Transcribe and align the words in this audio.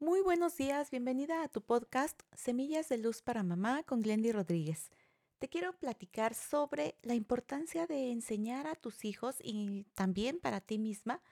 Muy 0.00 0.20
buenos 0.20 0.56
días, 0.56 0.90
bienvenida 0.90 1.44
a 1.44 1.48
tu 1.48 1.62
podcast 1.62 2.20
Semillas 2.34 2.88
de 2.88 2.98
Luz 2.98 3.22
para 3.22 3.44
Mamá 3.44 3.84
con 3.84 4.02
Glendy 4.02 4.32
Rodríguez. 4.32 4.90
Te 5.38 5.48
quiero 5.48 5.72
platicar 5.78 6.34
sobre 6.34 6.98
la 7.02 7.14
importancia 7.14 7.86
de 7.86 8.10
enseñar 8.10 8.66
a 8.66 8.74
tus 8.74 9.04
hijos 9.04 9.36
y 9.40 9.84
también 9.94 10.40
para 10.40 10.60
ti 10.60 10.78
misma 10.78 11.22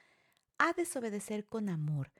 a 0.57 0.71
desobedecer 0.71 1.45
con 1.45 1.67
amor. 1.67 2.13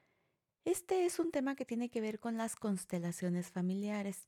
Este 0.65 1.05
es 1.05 1.17
un 1.17 1.31
tema 1.31 1.55
que 1.55 1.65
tiene 1.65 1.89
que 1.89 2.01
ver 2.01 2.19
con 2.19 2.35
las 2.37 2.57
constelaciones 2.57 3.49
familiares 3.49 4.27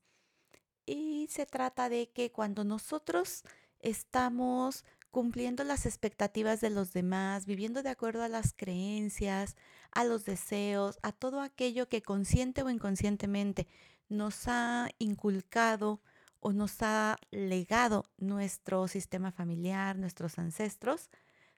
y 0.85 1.27
se 1.29 1.45
trata 1.45 1.89
de 1.89 2.11
que 2.11 2.31
cuando 2.31 2.63
nosotros 2.63 3.43
estamos 3.79 4.85
cumpliendo 5.15 5.63
las 5.63 5.85
expectativas 5.85 6.59
de 6.59 6.69
los 6.69 6.91
demás, 6.91 7.45
viviendo 7.45 7.81
de 7.81 7.87
acuerdo 7.87 8.21
a 8.21 8.27
las 8.27 8.51
creencias, 8.51 9.55
a 9.91 10.03
los 10.03 10.25
deseos, 10.25 10.99
a 11.03 11.13
todo 11.13 11.39
aquello 11.39 11.87
que 11.87 12.01
consciente 12.01 12.63
o 12.63 12.69
inconscientemente 12.69 13.65
nos 14.09 14.49
ha 14.49 14.89
inculcado 14.99 16.01
o 16.41 16.51
nos 16.51 16.81
ha 16.81 17.15
legado 17.31 18.11
nuestro 18.17 18.89
sistema 18.89 19.31
familiar, 19.31 19.97
nuestros 19.97 20.37
ancestros, 20.37 21.09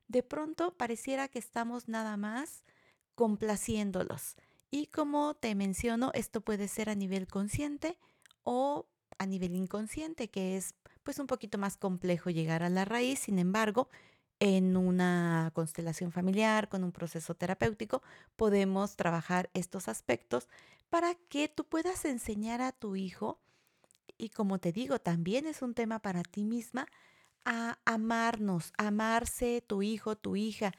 de 0.07 0.21
pronto 0.21 0.77
pareciera 0.77 1.27
que 1.27 1.39
estamos 1.39 1.87
nada 1.87 2.15
más 2.15 2.63
complaciéndolos. 3.15 4.35
Y 4.69 4.85
como 4.85 5.33
te 5.33 5.55
menciono, 5.55 6.11
esto 6.13 6.41
puede 6.41 6.67
ser 6.67 6.91
a 6.91 6.95
nivel 6.95 7.25
consciente 7.25 7.97
o 8.43 8.85
a 9.17 9.25
nivel 9.25 9.55
inconsciente, 9.55 10.29
que 10.29 10.57
es 10.57 10.75
pues 11.07 11.19
un 11.19 11.27
poquito 11.27 11.57
más 11.57 11.77
complejo 11.77 12.31
llegar 12.31 12.63
a 12.63 12.69
la 12.69 12.83
raíz. 12.83 13.19
Sin 13.19 13.39
embargo, 13.39 13.87
en 14.41 14.75
una 14.75 15.51
constelación 15.53 16.11
familiar, 16.11 16.67
con 16.67 16.83
un 16.83 16.91
proceso 16.91 17.33
terapéutico, 17.33 18.03
podemos 18.35 18.97
trabajar 18.97 19.49
estos 19.53 19.87
aspectos 19.87 20.49
para 20.89 21.15
que 21.29 21.47
tú 21.47 21.63
puedas 21.63 22.03
enseñar 22.03 22.61
a 22.61 22.73
tu 22.73 22.97
hijo, 22.97 23.39
y 24.17 24.31
como 24.31 24.59
te 24.59 24.73
digo, 24.73 24.99
también 24.99 25.47
es 25.47 25.61
un 25.61 25.73
tema 25.73 25.99
para 25.99 26.23
ti 26.23 26.43
misma, 26.43 26.87
a 27.45 27.79
amarnos, 27.85 28.73
amarse 28.77 29.63
tu 29.65 29.83
hijo, 29.83 30.17
tu 30.17 30.35
hija, 30.35 30.73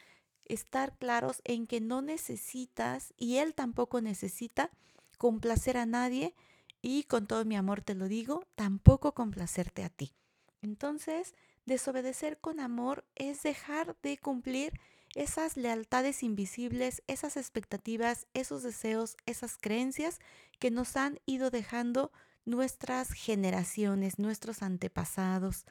estar 0.45 0.95
claros 0.99 1.41
en 1.45 1.67
que 1.67 1.81
no 1.81 2.03
necesitas 2.03 3.15
y 3.17 3.39
él 3.39 3.55
tampoco 3.55 4.03
necesita 4.03 4.71
complacer 5.17 5.79
a 5.79 5.87
nadie 5.87 6.35
y 6.81 7.05
con 7.05 7.27
todo 7.27 7.45
mi 7.45 7.57
amor 7.57 7.83
te 7.83 7.95
lo 7.95 8.09
digo, 8.09 8.47
tampoco 8.55 9.15
complacerte 9.15 9.85
a 9.85 9.89
ti. 9.89 10.15
Entonces, 10.63 11.35
desobedecer 11.67 12.39
con 12.39 12.61
amor 12.61 13.05
es 13.15 13.43
dejar 13.43 13.97
de 14.03 14.19
cumplir 14.19 14.73
esas 15.15 15.57
lealtades 15.57 16.23
invisibles, 16.23 17.03
esas 17.07 17.37
expectativas, 17.37 18.27
esos 18.35 18.63
deseos, 18.63 19.17
esas 19.27 19.57
creencias 19.59 20.19
que 20.59 20.71
nos 20.71 20.97
han 20.97 21.21
ido 21.27 21.51
dejando 21.51 22.13
nuestras 22.45 23.13
generaciones, 23.13 24.19
nuestros 24.19 24.63
antepasados. 24.63 25.65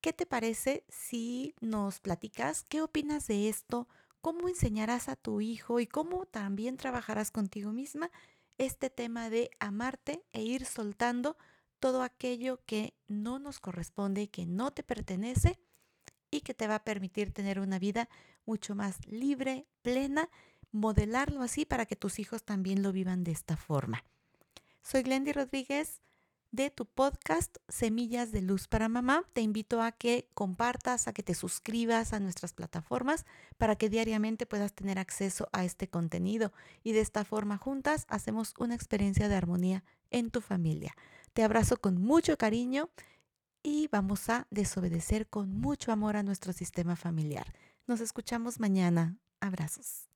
¿Qué 0.00 0.12
te 0.12 0.26
parece 0.26 0.84
si 0.88 1.54
nos 1.60 2.00
platicas 2.00 2.62
qué 2.62 2.82
opinas 2.82 3.26
de 3.26 3.48
esto? 3.48 3.88
¿Cómo 4.20 4.48
enseñarás 4.48 5.08
a 5.08 5.16
tu 5.16 5.40
hijo 5.40 5.80
y 5.80 5.86
cómo 5.86 6.26
también 6.26 6.76
trabajarás 6.76 7.30
contigo 7.30 7.72
misma 7.72 8.10
este 8.58 8.90
tema 8.90 9.30
de 9.30 9.50
amarte 9.58 10.24
e 10.32 10.42
ir 10.42 10.64
soltando 10.64 11.36
todo 11.78 12.02
aquello 12.02 12.60
que 12.64 12.94
no 13.06 13.38
nos 13.38 13.60
corresponde, 13.60 14.28
que 14.28 14.46
no 14.46 14.72
te 14.72 14.82
pertenece 14.82 15.58
y 16.30 16.40
que 16.40 16.54
te 16.54 16.66
va 16.66 16.76
a 16.76 16.84
permitir 16.84 17.32
tener 17.32 17.60
una 17.60 17.78
vida 17.78 18.08
mucho 18.44 18.74
más 18.74 19.06
libre, 19.06 19.66
plena, 19.82 20.30
modelarlo 20.72 21.42
así 21.42 21.64
para 21.64 21.86
que 21.86 21.96
tus 21.96 22.18
hijos 22.18 22.44
también 22.44 22.82
lo 22.82 22.92
vivan 22.92 23.24
de 23.24 23.32
esta 23.32 23.56
forma. 23.56 24.04
Soy 24.82 25.02
Glendy 25.02 25.32
Rodríguez 25.32 26.00
de 26.56 26.70
tu 26.70 26.86
podcast 26.86 27.58
Semillas 27.68 28.32
de 28.32 28.40
Luz 28.40 28.66
para 28.66 28.88
Mamá. 28.88 29.24
Te 29.34 29.42
invito 29.42 29.82
a 29.82 29.92
que 29.92 30.30
compartas, 30.32 31.06
a 31.06 31.12
que 31.12 31.22
te 31.22 31.34
suscribas 31.34 32.14
a 32.14 32.18
nuestras 32.18 32.54
plataformas 32.54 33.26
para 33.58 33.76
que 33.76 33.90
diariamente 33.90 34.46
puedas 34.46 34.72
tener 34.72 34.98
acceso 34.98 35.48
a 35.52 35.66
este 35.66 35.88
contenido 35.88 36.54
y 36.82 36.92
de 36.92 37.00
esta 37.00 37.26
forma 37.26 37.58
juntas 37.58 38.06
hacemos 38.08 38.54
una 38.58 38.74
experiencia 38.74 39.28
de 39.28 39.36
armonía 39.36 39.84
en 40.10 40.30
tu 40.30 40.40
familia. 40.40 40.94
Te 41.34 41.44
abrazo 41.44 41.76
con 41.76 42.00
mucho 42.00 42.38
cariño 42.38 42.88
y 43.62 43.88
vamos 43.88 44.30
a 44.30 44.46
desobedecer 44.50 45.28
con 45.28 45.52
mucho 45.52 45.92
amor 45.92 46.16
a 46.16 46.22
nuestro 46.22 46.54
sistema 46.54 46.96
familiar. 46.96 47.52
Nos 47.86 48.00
escuchamos 48.00 48.60
mañana. 48.60 49.18
Abrazos. 49.40 50.15